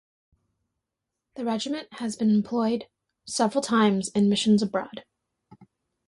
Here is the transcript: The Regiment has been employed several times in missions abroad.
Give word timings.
The 1.35 1.45
Regiment 1.45 1.89
has 1.99 2.15
been 2.15 2.31
employed 2.31 2.87
several 3.27 3.61
times 3.61 4.09
in 4.15 4.29
missions 4.29 4.63
abroad. 4.63 5.05